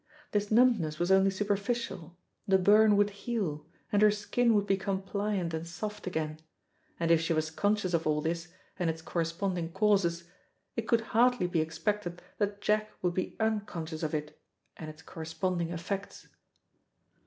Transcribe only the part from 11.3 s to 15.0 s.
be expected that Jack would be unconscious of it and